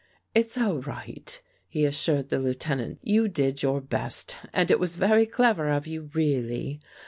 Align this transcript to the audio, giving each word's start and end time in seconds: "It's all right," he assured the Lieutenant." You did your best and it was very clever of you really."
"It's 0.33 0.57
all 0.57 0.79
right," 0.79 1.39
he 1.67 1.85
assured 1.85 2.29
the 2.29 2.39
Lieutenant." 2.39 2.97
You 3.03 3.27
did 3.27 3.61
your 3.61 3.79
best 3.81 4.35
and 4.51 4.71
it 4.71 4.79
was 4.79 4.95
very 4.95 5.27
clever 5.27 5.69
of 5.69 5.85
you 5.85 6.09
really." 6.15 6.81